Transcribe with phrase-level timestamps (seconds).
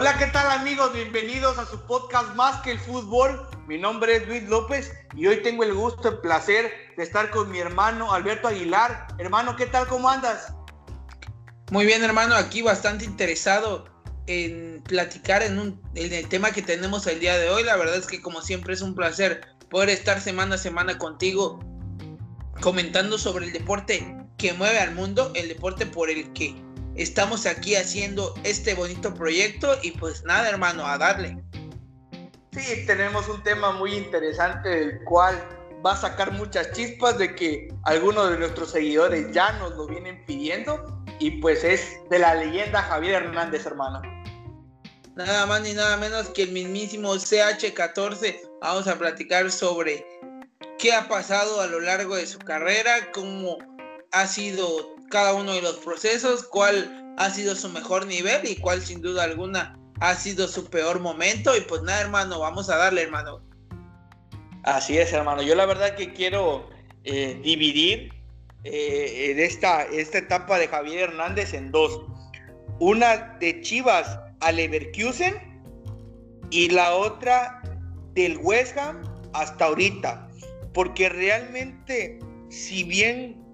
[0.00, 0.94] Hola, ¿qué tal amigos?
[0.94, 3.46] Bienvenidos a su podcast Más que el Fútbol.
[3.66, 7.50] Mi nombre es Luis López y hoy tengo el gusto y placer de estar con
[7.50, 9.08] mi hermano Alberto Aguilar.
[9.18, 9.86] Hermano, ¿qué tal?
[9.88, 10.54] ¿Cómo andas?
[11.70, 13.84] Muy bien, hermano, aquí bastante interesado
[14.26, 17.62] en platicar en, un, en el tema que tenemos el día de hoy.
[17.62, 21.60] La verdad es que como siempre es un placer poder estar semana a semana contigo
[22.62, 26.56] comentando sobre el deporte que mueve al mundo, el deporte por el que
[26.96, 31.42] estamos aquí haciendo este bonito proyecto y pues nada, hermano, a darle.
[32.52, 35.36] Sí, tenemos un tema muy interesante del cual
[35.84, 40.24] va a sacar muchas chispas de que algunos de nuestros seguidores ya nos lo vienen
[40.26, 44.02] pidiendo y pues es de la leyenda Javier Hernández, hermano.
[45.16, 48.40] Nada más ni nada menos que el mismísimo CH14.
[48.60, 50.06] Vamos a platicar sobre
[50.78, 53.58] qué ha pasado a lo largo de su carrera, cómo
[54.12, 58.80] ha sido cada uno de los procesos, cuál ha sido su mejor nivel y cuál
[58.80, 61.54] sin duda alguna ha sido su peor momento.
[61.54, 63.42] Y pues nada, hermano, vamos a darle, hermano.
[64.62, 65.42] Así es, hermano.
[65.42, 66.70] Yo la verdad que quiero
[67.04, 68.12] eh, dividir
[68.64, 72.00] eh, en esta, esta etapa de Javier Hernández en dos.
[72.78, 75.34] Una de Chivas al Leverkusen
[76.50, 77.60] y la otra
[78.14, 79.02] del West Ham
[79.34, 80.28] hasta ahorita.
[80.72, 83.49] Porque realmente, si bien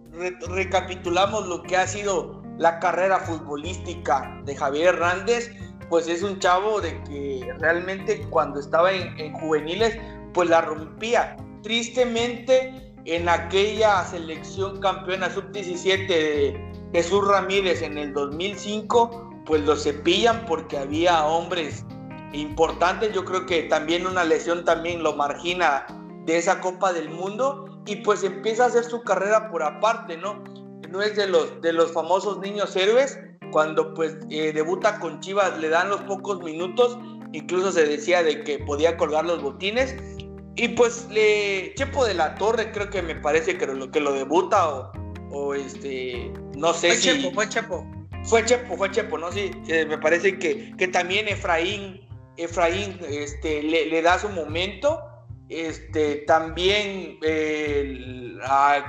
[0.49, 5.51] recapitulamos lo que ha sido la carrera futbolística de Javier Hernández,
[5.89, 9.99] pues es un chavo de que realmente cuando estaba en, juveniles,
[10.33, 11.37] pues la rompía.
[11.63, 20.45] Tristemente, en aquella selección campeona sub-17 de Jesús Ramírez en el 2005, pues lo cepillan
[20.47, 21.85] porque había hombres
[22.33, 23.13] importantes.
[23.13, 25.87] Yo creo que también una lesión también lo margina
[26.25, 30.43] de esa Copa del Mundo y pues empieza a hacer su carrera por aparte, ¿no?
[30.91, 33.19] No es de los, de los famosos niños héroes,
[33.53, 36.99] cuando pues eh, debuta con Chivas le dan los pocos minutos,
[37.33, 39.97] incluso se decía de que podía colgar los botines,
[40.57, 44.13] y pues le Chepo de la Torre creo que me parece que lo, que lo
[44.13, 44.93] debuta o,
[45.31, 47.87] o este, no sé fue Chepo, fue Chepo.
[48.25, 49.31] Fue Chepo, fue Chepo, ¿no?
[49.31, 52.01] Sí, me parece que, que también Efraín,
[52.37, 55.01] Efraín este, le, le da su momento
[55.49, 57.19] este, también,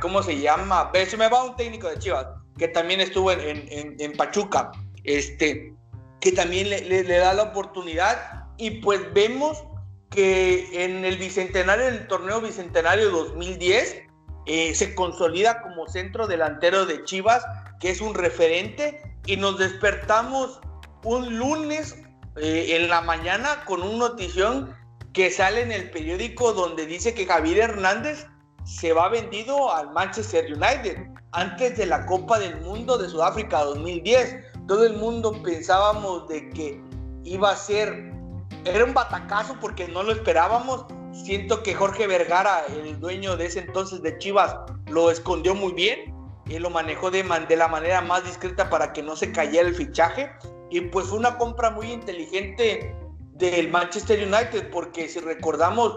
[0.01, 0.91] ¿cómo se llama?
[1.07, 4.71] Se me va un técnico de Chivas, que también estuvo en, Pachuca,
[5.03, 5.73] este,
[6.19, 8.45] que también le, da la oportunidad.
[8.57, 9.63] Y pues vemos
[10.09, 14.03] que en el bicentenario, en el torneo bicentenario 2010,
[14.47, 17.45] eh, se consolida como centro delantero de Chivas,
[17.79, 20.61] que es un referente, y nos despertamos
[21.03, 21.95] un lunes
[22.37, 24.73] eh, en la mañana con un notición
[25.17, 28.27] que sale en el periódico donde dice que Javier Hernández
[28.65, 30.95] se va vendido al Manchester United
[31.31, 34.35] antes de la Copa del Mundo de Sudáfrica 2010.
[34.67, 36.79] Todo el mundo pensábamos de que
[37.23, 38.13] iba a ser,
[38.63, 40.85] era un batacazo porque no lo esperábamos.
[41.11, 44.55] Siento que Jorge Vergara, el dueño de ese entonces de Chivas,
[44.85, 46.13] lo escondió muy bien
[46.45, 49.73] y lo manejó de, de la manera más discreta para que no se cayera el
[49.73, 50.29] fichaje.
[50.69, 52.95] Y pues fue una compra muy inteligente
[53.37, 55.95] del Manchester United, porque si recordamos,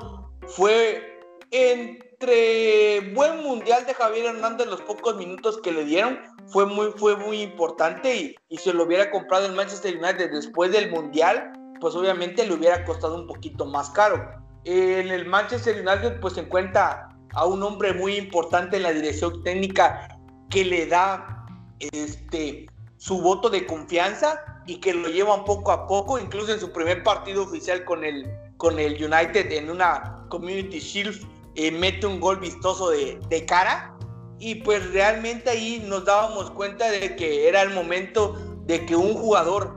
[0.49, 1.19] fue
[1.51, 6.19] entre buen mundial de Javier Hernández los pocos minutos que le dieron,
[6.49, 10.71] fue muy, fue muy importante y, y si lo hubiera comprado el Manchester United después
[10.73, 14.23] del mundial, pues obviamente le hubiera costado un poquito más caro.
[14.65, 19.43] En el Manchester United pues se encuentra a un hombre muy importante en la dirección
[19.43, 20.19] técnica
[20.51, 21.47] que le da
[21.79, 22.67] este,
[22.99, 27.03] su voto de confianza y que lo llevan poco a poco, incluso en su primer
[27.03, 31.27] partido oficial con el, con el United en una Community Shield,
[31.57, 33.93] eh, mete un gol vistoso de, de, cara.
[34.39, 38.37] Y pues realmente ahí nos dábamos cuenta de que era el momento
[38.67, 39.75] de que un jugador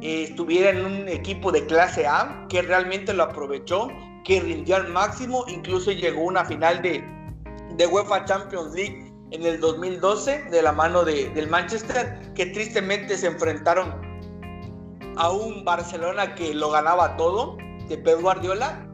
[0.00, 3.88] eh, estuviera en un equipo de clase A, que realmente lo aprovechó,
[4.24, 7.04] que rindió al máximo, incluso llegó a una final de,
[7.76, 13.16] de UEFA Champions League en el 2012 de la mano de, del Manchester, que tristemente
[13.16, 14.05] se enfrentaron
[15.16, 17.56] a un Barcelona que lo ganaba todo,
[17.88, 18.86] de Pep Guardiola,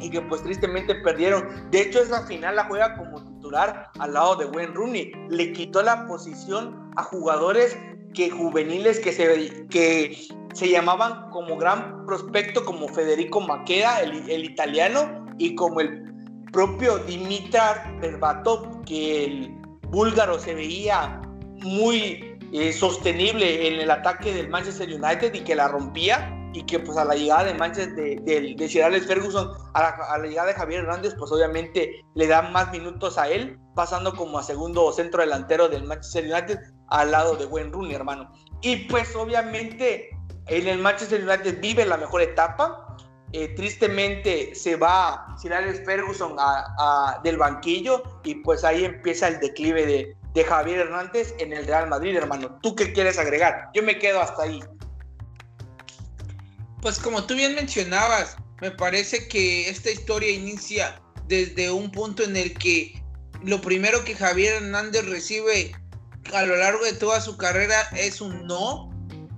[0.00, 1.70] y que pues tristemente perdieron.
[1.70, 5.12] De hecho, esa final la juega como titular al lado de Wayne Rooney.
[5.30, 7.76] Le quitó la posición a jugadores
[8.12, 14.44] que juveniles que se que se llamaban como gran prospecto como Federico Maqueda, el, el
[14.44, 16.12] italiano, y como el
[16.52, 19.56] propio Dimitar Berbatov, que el
[19.90, 21.20] búlgaro se veía
[21.62, 26.78] muy eh, sostenible en el ataque del Manchester United y que la rompía y que
[26.78, 30.26] pues a la llegada de Manchester de, de, de Alex Ferguson a la, a la,
[30.28, 34.44] llegada de Javier Hernández pues obviamente le dan más minutos a él pasando como a
[34.44, 36.60] segundo centro delantero del Manchester United
[36.90, 38.30] al lado de Wayne Rooney hermano.
[38.62, 40.10] Y pues obviamente
[40.46, 42.96] en el Manchester United vive la mejor etapa.
[43.32, 49.26] Eh, tristemente se va Sir Alex Ferguson a, a, del banquillo y pues ahí empieza
[49.26, 52.58] el declive de, de Javier Hernández en el Real Madrid, hermano.
[52.62, 53.70] ¿Tú qué quieres agregar?
[53.72, 54.60] Yo me quedo hasta ahí.
[56.82, 62.36] Pues como tú bien mencionabas, me parece que esta historia inicia desde un punto en
[62.36, 63.00] el que
[63.42, 65.72] lo primero que Javier Hernández recibe
[66.32, 68.90] a lo largo de toda su carrera es un no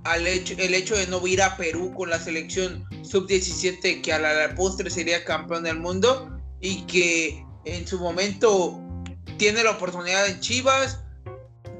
[0.03, 4.19] al hecho, el hecho de no ir a Perú con la selección sub-17 que a
[4.19, 8.81] la, la postre sería campeón del mundo y que en su momento
[9.37, 10.99] tiene la oportunidad en Chivas,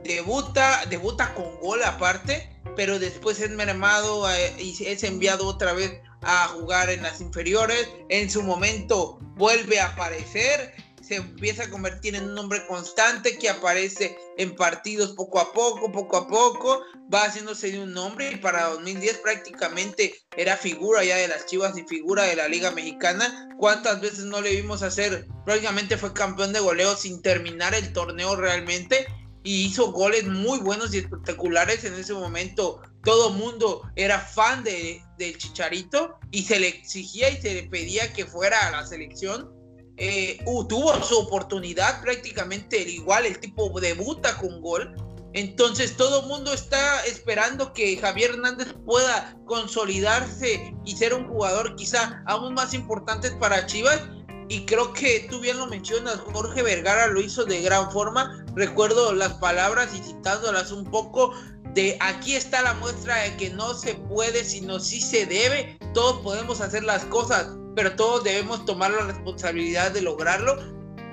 [0.03, 5.99] debuta, debuta con gol aparte, pero después es mermado eh, y es enviado otra vez
[6.21, 7.89] a jugar en las inferiores.
[8.09, 10.73] En su momento vuelve a aparecer
[11.07, 15.91] se empieza a convertir en un hombre constante que aparece en partidos poco a poco,
[15.91, 16.81] poco a poco,
[17.13, 21.77] va haciéndose de un nombre y para 2010 prácticamente era figura ya de las Chivas
[21.77, 23.49] y figura de la Liga Mexicana.
[23.57, 25.27] ¿Cuántas veces no le vimos hacer?
[25.45, 29.07] Prácticamente fue campeón de goleo sin terminar el torneo realmente
[29.43, 32.81] y hizo goles muy buenos y espectaculares en ese momento.
[33.03, 38.11] Todo mundo era fan de, del Chicharito y se le exigía y se le pedía
[38.11, 39.56] que fuera a la selección
[39.97, 44.95] eh, uh, tuvo su oportunidad prácticamente igual, el tipo debuta con gol.
[45.33, 51.75] Entonces todo el mundo está esperando que Javier Hernández pueda consolidarse y ser un jugador
[51.75, 54.01] quizá aún más importante para Chivas.
[54.49, 58.45] Y creo que tú bien lo mencionas, Jorge Vergara lo hizo de gran forma.
[58.55, 61.33] Recuerdo las palabras y citándolas un poco
[61.73, 65.77] de aquí está la muestra de que no se puede, sino sí se debe.
[65.93, 70.57] Todos podemos hacer las cosas pero todos debemos tomar la responsabilidad de lograrlo,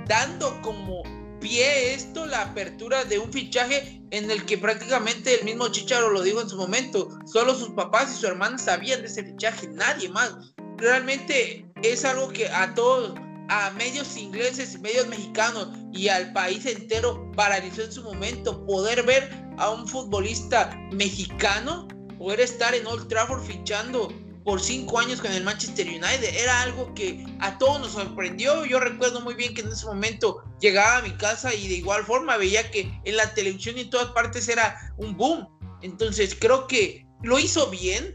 [0.08, 1.02] dando como
[1.38, 6.22] pie esto la apertura de un fichaje en el que prácticamente el mismo Chicharo lo
[6.22, 10.08] dijo en su momento, solo sus papás y su hermana sabían de ese fichaje, nadie
[10.08, 10.54] más.
[10.78, 13.12] Realmente es algo que a todos,
[13.50, 19.02] a medios ingleses y medios mexicanos y al país entero paralizó en su momento poder
[19.02, 21.88] ver a un futbolista mexicano
[22.18, 24.08] poder estar en Old Trafford fichando
[24.44, 26.34] por cinco años con el Manchester United.
[26.36, 28.64] Era algo que a todos nos sorprendió.
[28.66, 32.04] Yo recuerdo muy bien que en ese momento llegaba a mi casa y de igual
[32.04, 35.48] forma veía que en la televisión y en todas partes era un boom.
[35.82, 38.14] Entonces creo que lo hizo bien.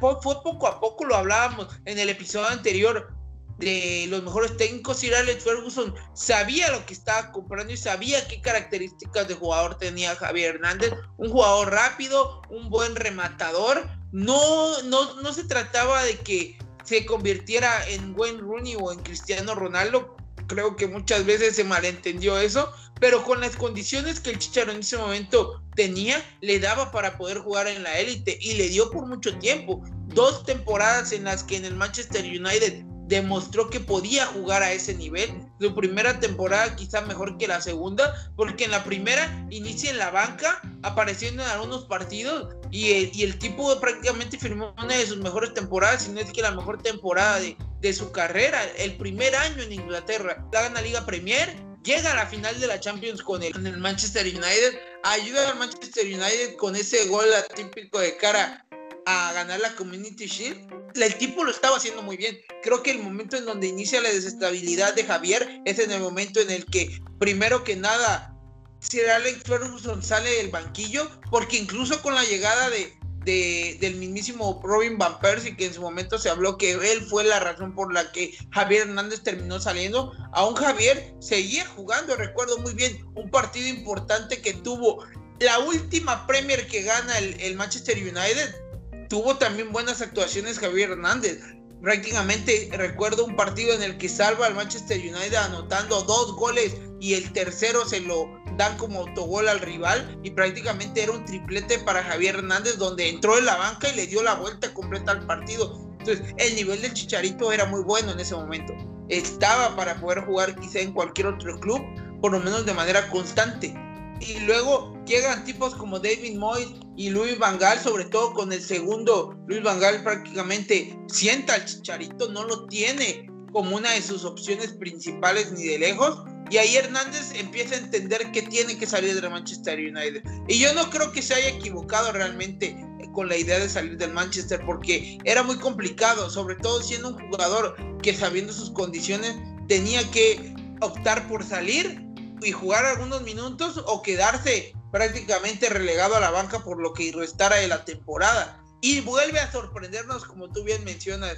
[0.00, 3.16] Fue, poco a poco, lo hablábamos en el episodio anterior
[3.58, 8.40] de los mejores técnicos, Sir Alex Ferguson sabía lo que estaba comprando y sabía qué
[8.40, 15.32] características de jugador tenía Javier Hernández, un jugador rápido, un buen rematador, no, no, no
[15.32, 20.16] se trataba de que se convirtiera en Wayne Rooney o en Cristiano Ronaldo.
[20.46, 24.80] Creo que muchas veces se malentendió eso, pero con las condiciones que el Chicharo en
[24.80, 29.06] ese momento tenía, le daba para poder jugar en la élite y le dio por
[29.06, 29.82] mucho tiempo.
[30.06, 34.94] Dos temporadas en las que en el Manchester United demostró que podía jugar a ese
[34.94, 35.30] nivel.
[35.60, 40.10] Su primera temporada quizá mejor que la segunda, porque en la primera inicia en la
[40.10, 45.18] banca, apareciendo en algunos partidos, y el, y el tipo prácticamente firmó una de sus
[45.18, 49.34] mejores temporadas, si no es que la mejor temporada de, de su carrera, el primer
[49.36, 50.44] año en Inglaterra.
[50.52, 53.78] La gana Liga Premier, llega a la final de la Champions con el, con el
[53.78, 58.66] Manchester United, ayuda al Manchester United con ese gol atípico de cara
[59.06, 62.38] a ganar la Community Shield, el tipo lo estaba haciendo muy bien.
[62.62, 66.40] Creo que el momento en donde inicia la desestabilidad de Javier es en el momento
[66.40, 68.34] en el que, primero que nada,
[68.80, 72.92] Sir Alex Ferguson sale del banquillo, porque incluso con la llegada de,
[73.24, 77.22] de, del mismísimo Robin Van Persie, que en su momento se habló que él fue
[77.22, 82.74] la razón por la que Javier Hernández terminó saliendo, aún Javier seguía jugando, recuerdo muy
[82.74, 85.04] bien, un partido importante que tuvo
[85.38, 88.65] la última Premier que gana el, el Manchester United
[89.08, 91.40] tuvo también buenas actuaciones Javier Hernández.
[91.82, 97.14] Prácticamente recuerdo un partido en el que salva al Manchester United anotando dos goles y
[97.14, 102.02] el tercero se lo dan como autogol al rival y prácticamente era un triplete para
[102.02, 105.78] Javier Hernández donde entró en la banca y le dio la vuelta completa al partido.
[105.98, 108.74] Entonces el nivel del Chicharito era muy bueno en ese momento.
[109.08, 111.82] Estaba para poder jugar quizá en cualquier otro club,
[112.20, 113.74] por lo menos de manera constante.
[114.20, 119.36] Y luego llegan tipos como David Moyes y Luis Vangal, sobre todo con el segundo,
[119.46, 125.52] Luis Vangal prácticamente sienta al Chicharito, no lo tiene como una de sus opciones principales
[125.52, 126.24] ni de lejos.
[126.50, 130.22] Y ahí Hernández empieza a entender que tiene que salir de Manchester United.
[130.46, 132.76] Y yo no creo que se haya equivocado realmente
[133.14, 137.30] con la idea de salir del Manchester porque era muy complicado, sobre todo siendo un
[137.30, 139.34] jugador que sabiendo sus condiciones
[139.66, 142.06] tenía que optar por salir
[142.42, 147.56] y jugar algunos minutos o quedarse prácticamente relegado a la banca por lo que restara
[147.56, 148.64] de la temporada.
[148.80, 151.36] Y vuelve a sorprendernos, como tú bien mencionas,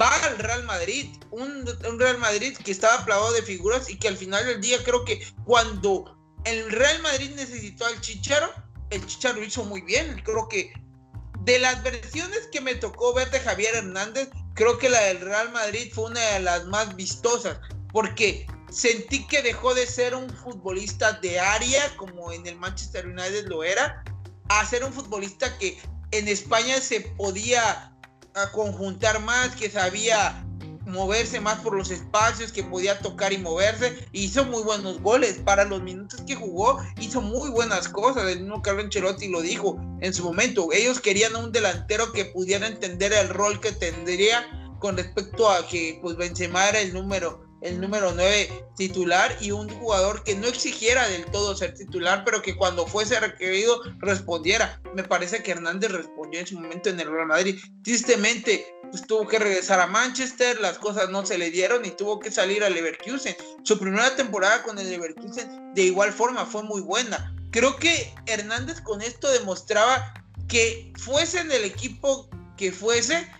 [0.00, 1.66] va al Real Madrid, un,
[1.98, 5.22] Real Madrid que estaba plagado de figuras y que al final del día creo que
[5.44, 8.50] cuando el Real Madrid necesitó al Chicharo,
[8.88, 10.22] el Chicharo hizo muy bien.
[10.24, 10.72] Creo que
[11.40, 15.52] de las versiones que me tocó ver de Javier Hernández, creo que la del Real
[15.52, 17.60] Madrid fue una de las más vistosas,
[17.92, 23.46] porque sentí que dejó de ser un futbolista de área, como en el Manchester United
[23.46, 24.02] lo era,
[24.48, 25.78] a ser un futbolista que
[26.10, 27.92] en España se podía
[28.52, 30.44] conjuntar más, que sabía
[30.86, 34.06] moverse más por los espacios, que podía tocar y moverse.
[34.12, 35.38] Hizo muy buenos goles.
[35.44, 38.28] Para los minutos que jugó, hizo muy buenas cosas.
[38.28, 40.68] El mismo Carlo Ancelotti lo dijo en su momento.
[40.72, 44.46] Ellos querían un delantero que pudiera entender el rol que tendría
[44.78, 49.68] con respecto a que pues Benzema era el número el número 9 titular y un
[49.68, 54.80] jugador que no exigiera del todo ser titular, pero que cuando fuese requerido respondiera.
[54.94, 57.58] Me parece que Hernández respondió en su momento en el Real Madrid.
[57.82, 62.20] Tristemente, pues tuvo que regresar a Manchester, las cosas no se le dieron y tuvo
[62.20, 63.36] que salir al Leverkusen.
[63.64, 67.34] Su primera temporada con el Leverkusen de igual forma fue muy buena.
[67.50, 70.14] Creo que Hernández con esto demostraba
[70.48, 73.30] que fuese en el equipo que fuese,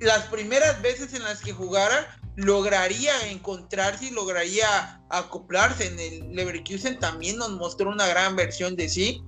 [0.00, 6.98] las primeras veces en las que jugara, lograría encontrarse y lograría acoplarse en el Leverkusen
[6.98, 9.22] también nos mostró una gran versión de sí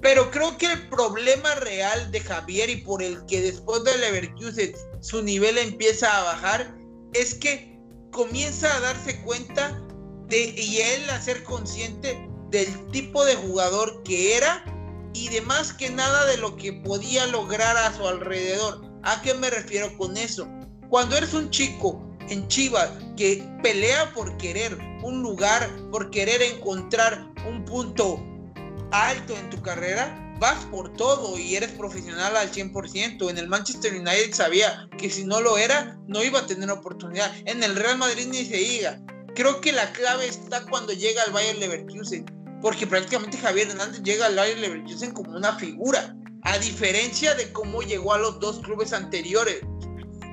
[0.00, 4.72] pero creo que el problema real de Javier y por el que después del Leverkusen
[5.00, 6.74] su nivel empieza a bajar
[7.14, 7.76] es que
[8.12, 9.82] comienza a darse cuenta
[10.28, 14.64] de y él a ser consciente del tipo de jugador que era
[15.14, 18.82] y de más que nada de lo que podía lograr a su alrededor.
[19.02, 20.46] ¿A qué me refiero con eso?
[20.90, 27.32] Cuando eres un chico en Chivas que pelea por querer un lugar, por querer encontrar
[27.48, 28.22] un punto
[28.90, 33.30] alto en tu carrera, vas por todo y eres profesional al 100%.
[33.30, 37.32] En el Manchester United sabía que si no lo era, no iba a tener oportunidad.
[37.46, 39.00] En el Real Madrid ni se diga.
[39.34, 42.24] Creo que la clave está cuando llega al Bayern Leverkusen,
[42.60, 47.82] porque prácticamente Javier Hernández llega al Bayern Leverkusen como una figura, a diferencia de cómo
[47.82, 49.60] llegó a los dos clubes anteriores.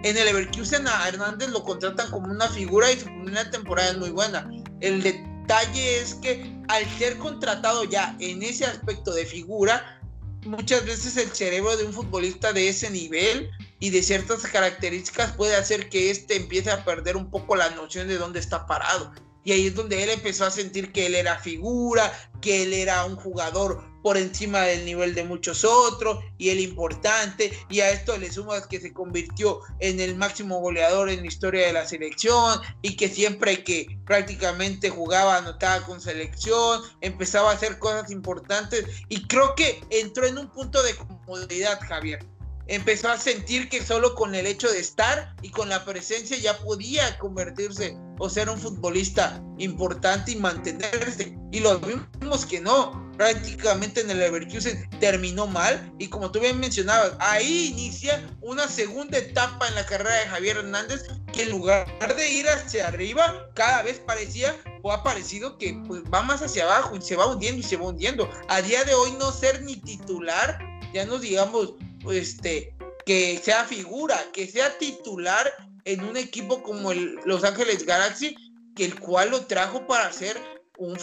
[0.05, 3.97] En el Leverkusen a Hernández lo contratan como una figura y su primera temporada es
[3.97, 4.47] muy buena.
[4.79, 9.99] El detalle es que al ser contratado ya en ese aspecto de figura,
[10.45, 15.55] muchas veces el cerebro de un futbolista de ese nivel y de ciertas características puede
[15.55, 19.11] hacer que éste empiece a perder un poco la noción de dónde está parado.
[19.43, 23.05] Y ahí es donde él empezó a sentir que él era figura, que él era
[23.05, 27.51] un jugador por encima del nivel de muchos otros y el importante.
[27.71, 31.65] Y a esto le sumas que se convirtió en el máximo goleador en la historia
[31.65, 37.79] de la selección y que siempre que prácticamente jugaba, anotaba con selección, empezaba a hacer
[37.79, 38.85] cosas importantes.
[39.09, 42.34] Y creo que entró en un punto de comodidad, Javier
[42.67, 46.57] empezó a sentir que solo con el hecho de estar y con la presencia ya
[46.57, 51.37] podía convertirse o ser un futbolista importante y mantenerse.
[51.51, 53.03] Y lo vimos que no.
[53.17, 55.93] Prácticamente en el Leverkusen terminó mal.
[55.99, 60.57] Y como tú bien mencionabas, ahí inicia una segunda etapa en la carrera de Javier
[60.57, 65.73] Hernández que en lugar de ir hacia arriba, cada vez parecía o ha parecido que
[65.87, 68.29] pues, va más hacia abajo y se va hundiendo y se va hundiendo.
[68.47, 70.59] A día de hoy no ser ni titular,
[70.93, 71.73] ya no digamos
[72.11, 75.51] este, que sea figura, que sea titular
[75.85, 78.35] en un equipo como el Los Ángeles Galaxy,
[78.75, 80.37] que el cual lo trajo para ser
[80.77, 80.97] un,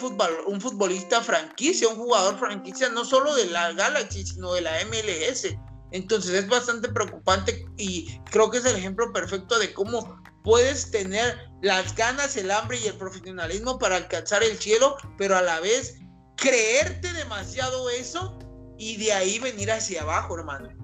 [0.46, 5.56] un futbolista franquicia, un jugador franquicia no solo de la Galaxy, sino de la MLS.
[5.92, 11.38] Entonces es bastante preocupante y creo que es el ejemplo perfecto de cómo puedes tener
[11.62, 15.98] las ganas, el hambre y el profesionalismo para alcanzar el cielo, pero a la vez
[16.36, 18.38] creerte demasiado eso
[18.78, 20.81] y de ahí venir hacia abajo, hermano.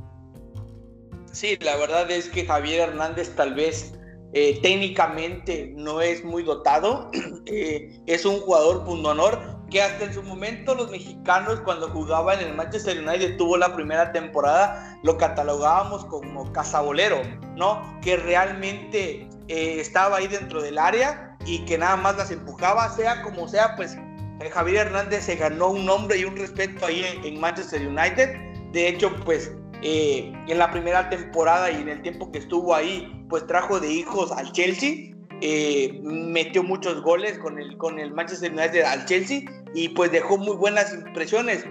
[1.33, 3.95] Sí, la verdad es que Javier Hernández tal vez
[4.33, 7.11] eh, técnicamente no es muy dotado,
[7.47, 12.35] eh, es un jugador punto honor que hasta en su momento los mexicanos cuando jugaba
[12.35, 17.21] en el Manchester United tuvo la primera temporada lo catalogábamos como cazabolero,
[17.55, 17.99] ¿no?
[18.01, 23.23] Que realmente eh, estaba ahí dentro del área y que nada más las empujaba, sea
[23.23, 23.97] como sea, pues
[24.41, 28.37] eh, Javier Hernández se ganó un nombre y un respeto ahí en, Manchester United.
[28.73, 33.25] De hecho, pues eh, en la primera temporada y en el tiempo que estuvo ahí,
[33.29, 35.15] pues trajo de hijos al Chelsea.
[35.41, 39.43] Eh, metió muchos goles con el, con el Manchester United al Chelsea
[39.73, 41.65] y pues dejó muy buenas impresiones.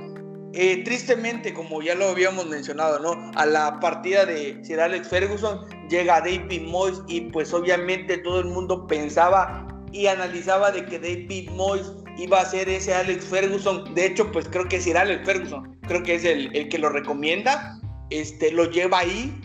[0.86, 3.32] tristemente, como ya lo habíamos mencionado, ¿no?
[3.36, 8.46] A la partida de Sir Alex Ferguson llega David Moyes y pues obviamente todo el
[8.46, 13.94] mundo pensaba y analizaba de que David Moyes iba a ser ese Alex Ferguson.
[13.94, 16.78] De hecho, pues creo que es ir Alex Ferguson, creo que es el, el, que
[16.78, 17.80] lo recomienda.
[18.10, 19.42] Este, lo lleva ahí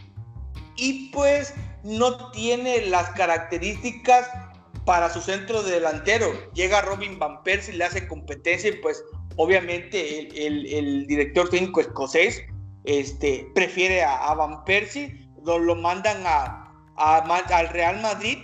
[0.77, 4.29] y pues no tiene las características
[4.85, 6.29] para su centro delantero.
[6.55, 9.03] Llega Robin Van Persie, le hace competencia y pues
[9.37, 12.43] obviamente el, el, director técnico escocés
[12.85, 18.39] este, prefiere a, Van Persie, lo, lo mandan a, a, al Real Madrid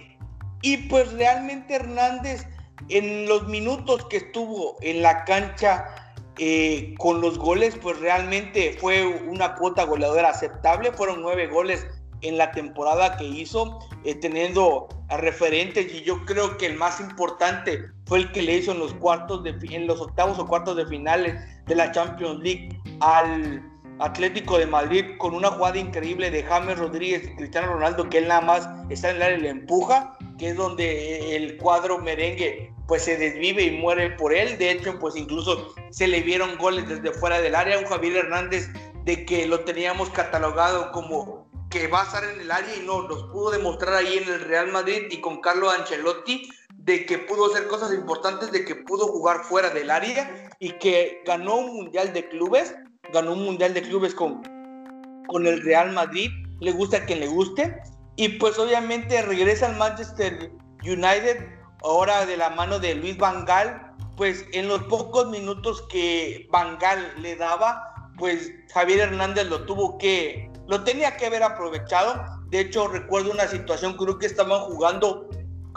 [0.62, 2.46] y pues realmente Hernández
[2.88, 6.07] en los minutos que estuvo en la cancha
[6.38, 10.92] eh, con los goles, pues realmente fue una cuota goleadora aceptable.
[10.92, 11.86] Fueron nueve goles
[12.20, 17.00] en la temporada que hizo, eh, teniendo a referentes y yo creo que el más
[17.00, 20.76] importante fue el que le hizo en los cuartos de en los octavos o cuartos
[20.76, 21.34] de finales
[21.66, 22.68] de la Champions League
[23.00, 23.62] al
[24.00, 28.28] Atlético de Madrid con una jugada increíble de James Rodríguez y Cristiano Ronaldo que él
[28.28, 32.72] nada más está en el área y le empuja, que es donde el cuadro merengue
[32.88, 34.58] pues se desvive y muere por él.
[34.58, 37.78] De hecho, pues incluso se le vieron goles desde fuera del área.
[37.78, 38.68] Un Javier Hernández
[39.04, 43.02] de que lo teníamos catalogado como que va a estar en el área y no,
[43.02, 47.52] nos pudo demostrar ahí en el Real Madrid y con Carlo Ancelotti de que pudo
[47.52, 52.14] hacer cosas importantes, de que pudo jugar fuera del área y que ganó un mundial
[52.14, 52.74] de clubes
[53.12, 54.42] ganó un mundial de clubes con,
[55.26, 56.30] con el Real Madrid,
[56.60, 57.80] le gusta a quien le guste,
[58.16, 60.50] y pues obviamente regresa al Manchester
[60.82, 61.38] United,
[61.82, 66.78] ahora de la mano de Luis Van Gaal, pues en los pocos minutos que Van
[66.78, 72.24] Gaal le daba, pues Javier Hernández lo tuvo que, lo tenía que haber aprovechado.
[72.48, 75.28] De hecho, recuerdo una situación, creo que estaban jugando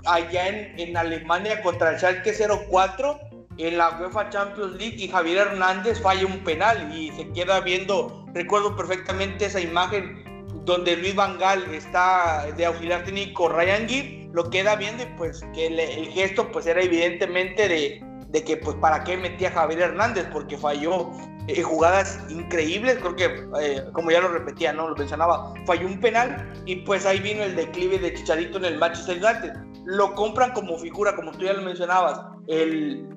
[0.05, 2.33] allá en, en Alemania contra el Schalke
[2.69, 3.19] 04
[3.57, 8.25] en la UEFA Champions League y Javier Hernández falla un penal y se queda viendo,
[8.33, 10.23] recuerdo perfectamente esa imagen
[10.71, 11.37] donde Luis Van
[11.73, 16.65] está de auxiliar técnico Ryan Gibb, lo queda viendo y pues que el, gesto pues
[16.65, 21.11] era evidentemente de, de, que pues para qué metía Javier Hernández porque falló
[21.47, 23.25] eh, jugadas increíbles, creo que
[23.61, 27.43] eh, como ya lo repetía, no lo mencionaba, falló un penal y pues ahí vino
[27.43, 29.53] el declive de Chicharito en el Manchester United.
[29.83, 33.09] Lo compran como figura, como tú ya lo mencionabas, el,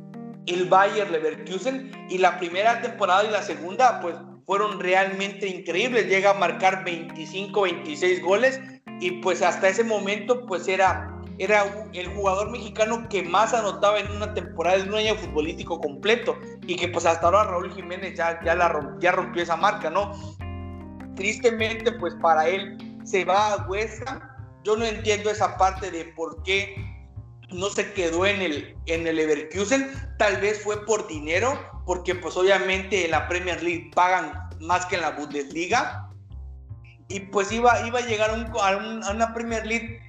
[0.46, 6.30] el Bayer Leverkusen y la primera temporada y la segunda pues fueron realmente increíbles, llega
[6.30, 8.60] a marcar 25, 26 goles
[9.00, 14.10] y pues hasta ese momento pues era, era el jugador mexicano que más anotaba en
[14.12, 18.40] una temporada, en un año futbolístico completo y que pues hasta ahora Raúl Jiménez ya,
[18.44, 20.12] ya, la, rompió esa marca, ¿no?
[21.16, 26.42] Tristemente pues para él se va a Huesca, yo no entiendo esa parte de por
[26.42, 26.74] qué
[27.50, 32.36] no se quedó en el, en el Leverkusen, tal vez fue por dinero, porque pues
[32.36, 36.08] obviamente en la Premier League pagan más que en la Bundesliga,
[37.08, 40.00] y pues iba, iba a llegar a, una Premier League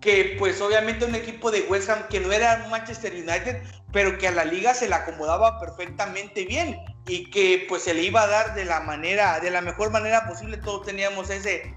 [0.00, 3.62] que pues obviamente un equipo de West Ham que no era Manchester United,
[3.92, 8.02] pero que a la liga se le acomodaba perfectamente bien y que pues se le
[8.02, 11.74] iba a dar de la manera, de la mejor manera posible, todos teníamos ese,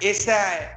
[0.00, 0.76] esa,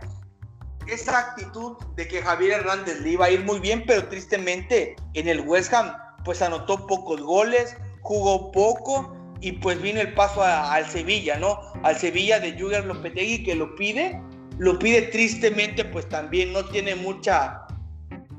[0.88, 5.28] esa actitud de que Javier Hernández le iba a ir muy bien, pero tristemente en
[5.28, 10.90] el West Ham pues anotó pocos goles, jugó poco y pues vino el paso al
[10.90, 11.60] Sevilla, ¿no?
[11.84, 14.22] Al Sevilla de Jürgen Lopetegui que lo pide,
[14.58, 17.64] lo pide tristemente pues también no tiene mucha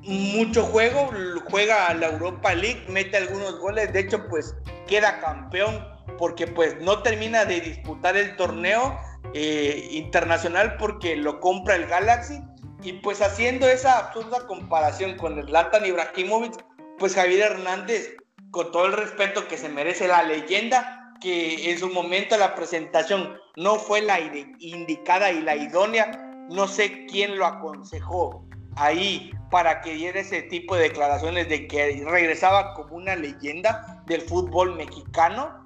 [0.02, 1.10] mucho juego,
[1.50, 4.54] juega a la Europa League, mete algunos goles, de hecho pues
[4.86, 8.98] queda campeón porque pues no termina de disputar el torneo
[9.34, 12.40] eh, internacional porque lo compra el Galaxy.
[12.82, 16.64] Y pues haciendo esa absurda comparación con el Latan Ibrahimovic,
[16.98, 18.16] pues Javier Hernández,
[18.50, 23.38] con todo el respeto que se merece la leyenda, que en su momento la presentación
[23.56, 26.10] no fue la indicada y la idónea,
[26.48, 28.44] no sé quién lo aconsejó
[28.76, 34.22] ahí para que diera ese tipo de declaraciones de que regresaba como una leyenda del
[34.22, 35.64] fútbol mexicano.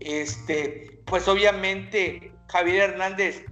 [0.00, 3.44] Este, pues obviamente Javier Hernández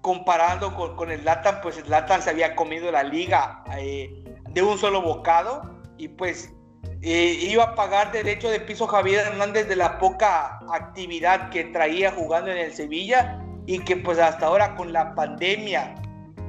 [0.00, 4.78] comparando con, el Latan, pues el Latan se había comido la liga eh, de un
[4.78, 5.62] solo bocado
[5.96, 6.52] y pues
[7.02, 12.12] eh, iba a pagar derecho de piso Javier Hernández de la poca actividad que traía
[12.12, 15.96] jugando en el Sevilla y que pues hasta ahora con la pandemia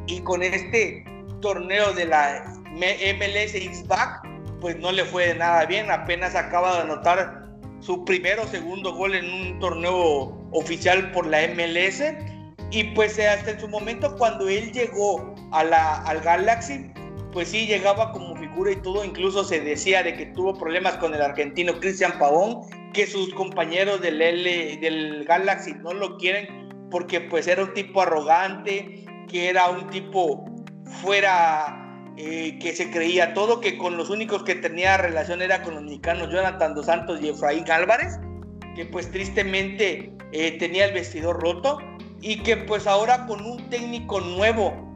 [0.06, 1.04] y con este
[1.42, 4.28] torneo de la MLS X-Back,
[4.62, 7.44] pues no le fue nada bien, apenas acaba de anotar
[7.80, 12.02] su primero o segundo gol en un torneo oficial por la MLS
[12.70, 16.92] y pues hasta en su momento cuando él llegó a la, al Galaxy,
[17.34, 21.14] pues sí llegaba como figura y todo, incluso se decía de que tuvo problemas con
[21.16, 22.62] el argentino Cristian Pavón,
[22.94, 29.04] que sus compañeros del, del Galaxy no lo quieren porque pues era un tipo arrogante,
[29.28, 30.46] que era un tipo
[31.02, 31.84] fuera
[32.18, 35.84] eh, que se creía todo, que con los únicos que tenía relación era con los
[35.84, 38.20] mexicanos Jonathan Dos Santos y Efraín Álvarez,
[38.76, 41.80] que pues tristemente eh, tenía el vestidor roto
[42.22, 44.94] y que pues ahora con un técnico nuevo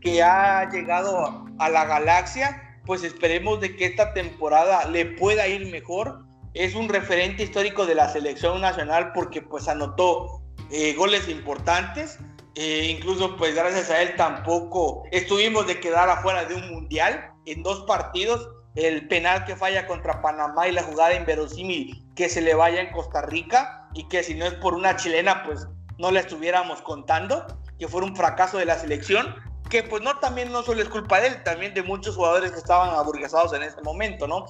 [0.00, 5.70] que ha llegado a la galaxia, pues esperemos de que esta temporada le pueda ir
[5.70, 6.24] mejor.
[6.54, 12.18] Es un referente histórico de la selección nacional porque pues anotó eh, goles importantes.
[12.54, 17.62] Eh, incluso pues gracias a él tampoco estuvimos de quedar afuera de un mundial en
[17.62, 18.48] dos partidos.
[18.74, 22.90] El penal que falla contra Panamá y la jugada inverosímil que se le vaya en
[22.92, 25.66] Costa Rica y que si no es por una chilena pues
[25.98, 27.46] no la estuviéramos contando,
[27.78, 29.34] que fue un fracaso de la selección,
[29.72, 32.58] que pues no también no solo es culpa de él, también de muchos jugadores que
[32.58, 34.44] estaban aburguesados en ese momento, ¿no?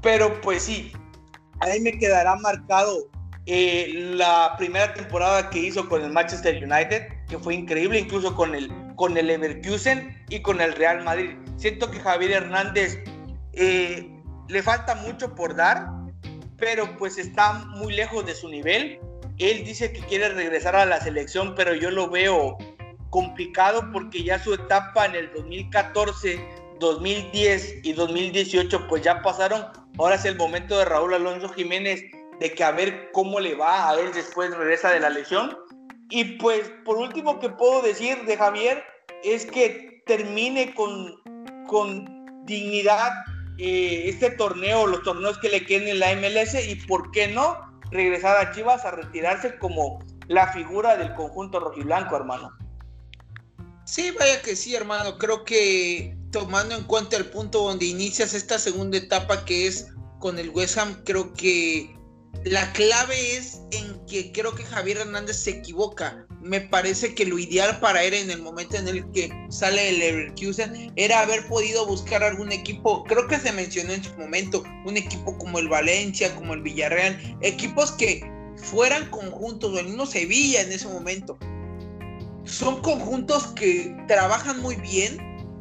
[0.00, 0.90] Pero pues sí,
[1.60, 3.10] ahí me quedará marcado
[3.44, 8.54] eh, la primera temporada que hizo con el Manchester United, que fue increíble, incluso con
[8.54, 11.36] el, con el Leverkusen y con el Real Madrid.
[11.58, 12.98] Siento que Javier Hernández
[13.52, 14.08] eh,
[14.48, 15.90] le falta mucho por dar,
[16.56, 18.98] pero pues está muy lejos de su nivel.
[19.36, 22.56] Él dice que quiere regresar a la selección, pero yo lo veo
[23.14, 26.36] complicado porque ya su etapa en el 2014,
[26.80, 29.64] 2010 y 2018 pues ya pasaron.
[29.98, 32.02] Ahora es el momento de Raúl Alonso Jiménez
[32.40, 35.56] de que a ver cómo le va a él después regresa de la lesión.
[36.10, 38.82] Y pues por último que puedo decir de Javier
[39.22, 41.14] es que termine con,
[41.68, 43.12] con dignidad
[43.58, 47.60] eh, este torneo, los torneos que le queden en la MLS y por qué no
[47.92, 52.50] regresar a Chivas a retirarse como la figura del conjunto rojiblanco, hermano.
[53.84, 55.18] Sí, vaya que sí, hermano.
[55.18, 59.88] Creo que tomando en cuenta el punto donde inicias esta segunda etapa que es
[60.20, 61.94] con el West Ham, creo que
[62.44, 66.26] la clave es en que creo que Javier Hernández se equivoca.
[66.40, 69.98] Me parece que lo ideal para él en el momento en el que sale el
[69.98, 73.04] Leverkusen era haber podido buscar algún equipo.
[73.04, 77.38] Creo que se mencionó en su momento un equipo como el Valencia, como el Villarreal,
[77.40, 78.22] equipos que
[78.56, 81.38] fueran conjuntos, o el mismo Sevilla en ese momento.
[82.44, 85.18] Son conjuntos que trabajan muy bien,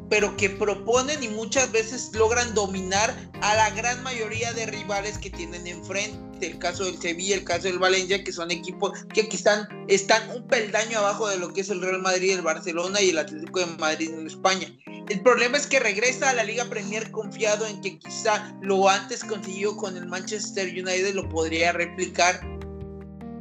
[0.09, 5.29] pero que proponen y muchas veces logran dominar a la gran mayoría de rivales que
[5.29, 6.45] tienen enfrente.
[6.45, 10.45] El caso del Sevilla, el caso del Valencia, que son equipos que están, están un
[10.47, 13.65] peldaño abajo de lo que es el Real Madrid, el Barcelona y el Atlético de
[13.77, 14.67] Madrid en España.
[15.09, 19.23] El problema es que regresa a la Liga Premier confiado en que quizá lo antes
[19.23, 22.41] consiguió con el Manchester United lo podría replicar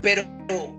[0.03, 0.27] pero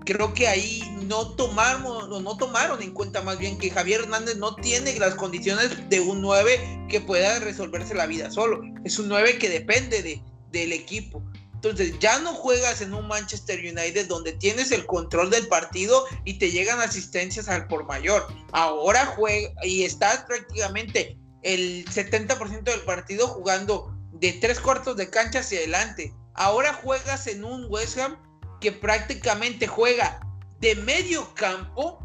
[0.04, 4.36] creo que ahí no tomamos o no tomaron en cuenta más bien que Javier Hernández
[4.36, 8.62] no tiene las condiciones de un 9 que pueda resolverse la vida solo.
[8.84, 11.22] Es un 9 que depende de, del equipo.
[11.54, 16.34] Entonces ya no juegas en un Manchester United donde tienes el control del partido y
[16.34, 18.26] te llegan asistencias al por mayor.
[18.52, 25.40] Ahora juega y estás prácticamente el 70% del partido jugando de tres cuartos de cancha
[25.40, 26.12] hacia adelante.
[26.34, 28.18] Ahora juegas en un West Ham
[28.64, 30.18] que prácticamente juega
[30.58, 31.98] de medio campo,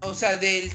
[0.00, 0.72] o sea, del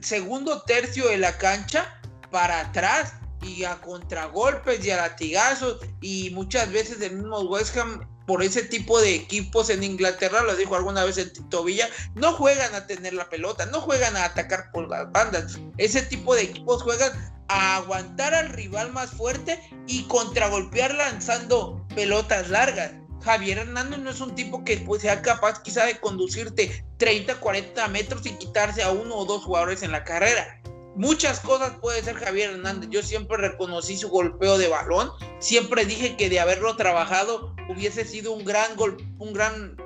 [0.00, 6.70] segundo tercio de la cancha para atrás y a contragolpes y a latigazos y muchas
[6.70, 11.02] veces el mismo West Ham por ese tipo de equipos en Inglaterra, lo dijo alguna
[11.04, 14.88] vez el Tito Villa, no juegan a tener la pelota, no juegan a atacar por
[14.88, 15.58] las bandas.
[15.78, 17.10] Ese tipo de equipos juegan
[17.48, 22.92] a aguantar al rival más fuerte y contragolpear lanzando pelotas largas.
[23.22, 27.88] Javier Hernández no es un tipo que pues, sea capaz quizá de conducirte 30, 40
[27.88, 30.60] metros y quitarse a uno o dos jugadores en la carrera.
[30.96, 32.90] Muchas cosas puede ser Javier Hernández.
[32.90, 35.10] Yo siempre reconocí su golpeo de balón.
[35.38, 39.76] Siempre dije que de haberlo trabajado hubiese sido un gran, gol, un gran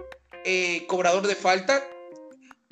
[0.44, 1.86] eh, cobrador de falta.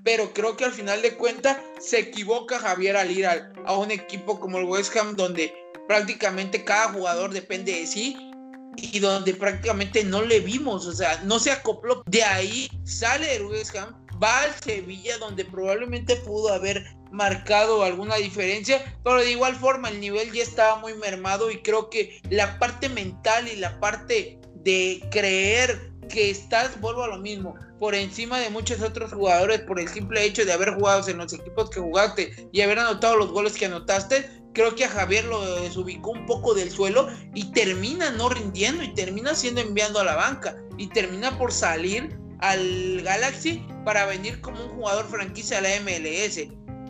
[0.02, 4.40] Pero creo que al final de cuentas se equivoca Javier al ir a un equipo
[4.40, 5.54] como el West Ham donde
[5.86, 8.31] prácticamente cada jugador depende de sí
[8.76, 12.02] y donde prácticamente no le vimos, o sea, no se acopló.
[12.06, 18.16] De ahí sale el West Ham, va al Sevilla, donde probablemente pudo haber marcado alguna
[18.16, 22.58] diferencia, pero de igual forma el nivel ya estaba muy mermado y creo que la
[22.58, 28.38] parte mental y la parte de creer que estás, vuelvo a lo mismo, por encima
[28.38, 31.80] de muchos otros jugadores por el simple hecho de haber jugado en los equipos que
[31.80, 36.26] jugaste y haber anotado los goles que anotaste, creo que a Javier lo desubicó un
[36.26, 40.88] poco del suelo y termina no rindiendo y termina siendo enviando a la banca y
[40.88, 46.38] termina por salir al Galaxy para venir como un jugador franquicia a la MLS.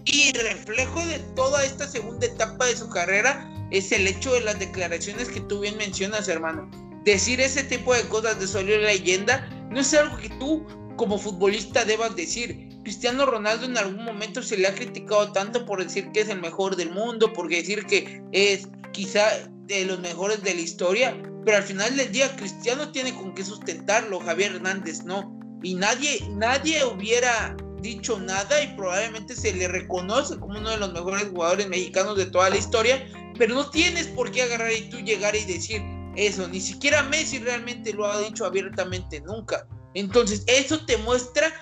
[0.05, 4.59] Y reflejo de toda esta segunda etapa de su carrera es el hecho de las
[4.59, 6.71] declaraciones que tú bien mencionas, hermano.
[7.05, 11.85] Decir ese tipo de cosas de salir leyenda no es algo que tú como futbolista
[11.85, 12.69] debas decir.
[12.83, 16.41] Cristiano Ronaldo en algún momento se le ha criticado tanto por decir que es el
[16.41, 21.59] mejor del mundo, por decir que es quizá de los mejores de la historia, pero
[21.59, 25.39] al final del día Cristiano tiene con qué sustentarlo, Javier Hernández no.
[25.63, 30.93] Y nadie, nadie hubiera dicho nada y probablemente se le reconoce como uno de los
[30.93, 33.07] mejores jugadores mexicanos de toda la historia,
[33.39, 35.83] pero no tienes por qué agarrar y tú llegar y decir
[36.17, 39.67] eso, ni siquiera Messi realmente lo ha dicho abiertamente nunca.
[39.95, 41.53] Entonces, eso te muestra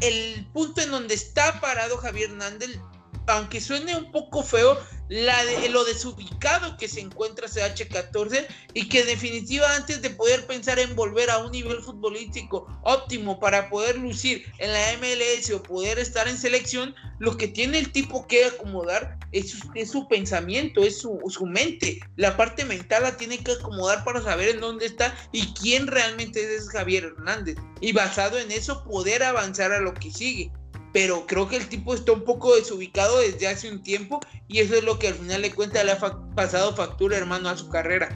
[0.00, 2.78] el punto en donde está parado Javier Hernández,
[3.26, 9.00] aunque suene un poco feo, la de, lo desubicado que se encuentra CH14 y que
[9.00, 13.98] en definitiva antes de poder pensar en volver a un nivel futbolístico óptimo para poder
[13.98, 18.44] lucir en la MLS o poder estar en selección, lo que tiene el tipo que
[18.44, 19.50] acomodar es
[19.90, 22.00] su, pensamiento, es su, su, mente.
[22.16, 26.54] La parte mental la tiene que acomodar para saber en dónde está y quién realmente
[26.54, 27.56] es Javier Hernández.
[27.80, 30.50] Y basado en eso poder avanzar a lo que sigue
[30.92, 34.74] pero creo que el tipo está un poco desubicado desde hace un tiempo y eso
[34.74, 35.98] es lo que al final le cuenta le ha
[36.34, 38.08] pasado factura, hermano, a su carrera.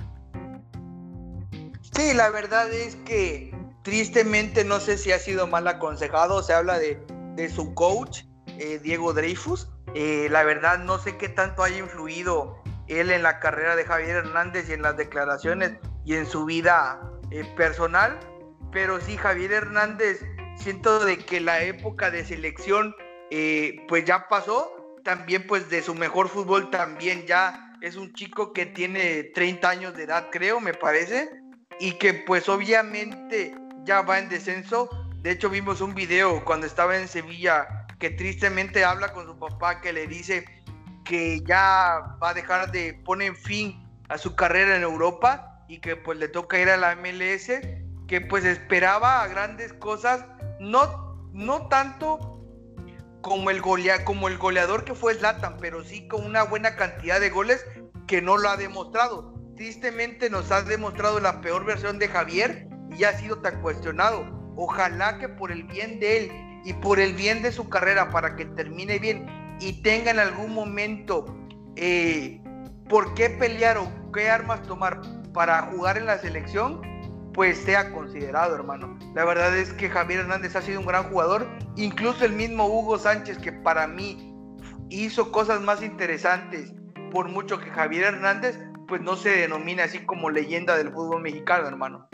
[1.95, 6.79] Sí, la verdad es que tristemente no sé si ha sido mal aconsejado, se habla
[6.79, 6.99] de,
[7.55, 13.11] su coach, eh, Diego Dreyfus, eh, la verdad no sé qué tanto haya influido él
[13.11, 15.73] en la carrera de Javier Hernández y en las declaraciones
[16.05, 18.19] y en su vida eh, personal,
[18.73, 20.25] pero sí, Javier Hernández
[20.57, 22.95] siento de que la época de selección
[23.31, 24.71] eh, pues ya pasó,
[25.05, 29.97] también pues de su mejor fútbol también ya es un chico que tiene 30 años
[29.97, 31.29] de edad creo, me parece,
[31.81, 34.89] y que pues obviamente ya va en descenso.
[35.23, 39.81] De hecho vimos un video cuando estaba en Sevilla que tristemente habla con su papá
[39.81, 40.45] que le dice
[41.05, 45.97] que ya va a dejar de poner fin a su carrera en Europa y que
[45.97, 47.51] pues le toca ir a la MLS,
[48.13, 50.27] que pues esperaba grandes cosas
[50.61, 52.45] no, no tanto
[53.23, 53.63] como el,
[54.05, 57.65] como el goleador que fue Zlatan, pero sí con una buena cantidad de goles
[58.07, 59.33] que no lo ha demostrado.
[59.57, 64.27] Tristemente nos ha demostrado la peor versión de Javier y ha sido tan cuestionado.
[64.57, 66.33] Ojalá que por el bien de él
[66.67, 69.25] y por el bien de su carrera, para que termine bien
[69.59, 71.35] y tenga en algún momento
[71.77, 72.43] eh,
[72.91, 75.01] por qué pelear o qué armas tomar
[75.33, 76.92] para jugar en la selección,
[77.35, 78.99] pues sea considerado, hermano.
[79.15, 82.99] La verdad es que Javier Hernández ha sido un gran jugador, incluso el mismo Hugo
[82.99, 84.35] Sánchez, que para mí
[84.91, 86.73] hizo cosas más interesantes,
[87.11, 91.69] por mucho que Javier Hernández, pues no se denomina así como leyenda del fútbol mexicano,
[91.69, 92.09] hermano.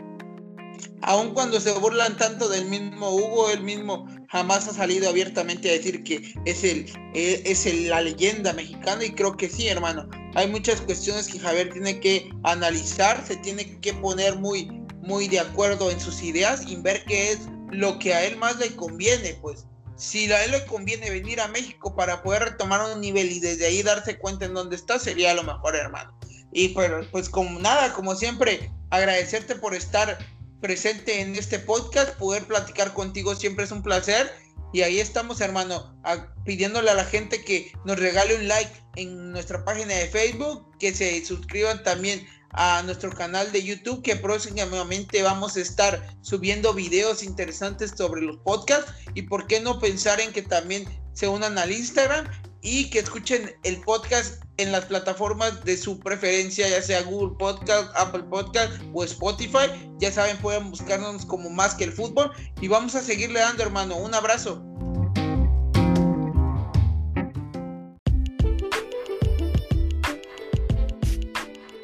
[1.01, 5.73] Aun cuando se burlan tanto del mismo Hugo, él mismo jamás ha salido abiertamente a
[5.73, 10.09] decir que es, el, eh, es la leyenda mexicana y creo que sí, hermano.
[10.35, 14.69] Hay muchas cuestiones que Javier tiene que analizar, se tiene que poner muy,
[15.01, 17.39] muy de acuerdo en sus ideas y ver qué es
[17.71, 19.65] lo que a él más le conviene, pues.
[19.95, 23.65] Si a él le conviene venir a México para poder retomar un nivel y desde
[23.65, 26.17] ahí darse cuenta en dónde está, sería lo mejor, hermano.
[26.53, 30.17] Y pues, pues como nada, como siempre, agradecerte por estar
[30.61, 34.31] presente en este podcast, poder platicar contigo siempre es un placer.
[34.71, 35.99] Y ahí estamos, hermano,
[36.45, 40.93] pidiéndole a la gente que nos regale un like en nuestra página de Facebook, que
[40.93, 47.23] se suscriban también a nuestro canal de YouTube que próximamente vamos a estar subiendo videos
[47.23, 51.71] interesantes sobre los podcasts y por qué no pensar en que también se unan al
[51.71, 52.27] Instagram
[52.61, 57.91] y que escuchen el podcast en las plataformas de su preferencia, ya sea Google Podcast,
[57.95, 59.67] Apple Podcast o Spotify.
[59.99, 63.95] Ya saben, pueden buscarnos como más que el fútbol y vamos a seguirle dando, hermano.
[63.97, 64.68] Un abrazo.